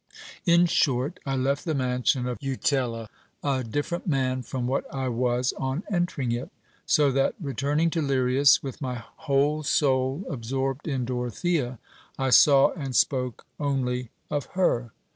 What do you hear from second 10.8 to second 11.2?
in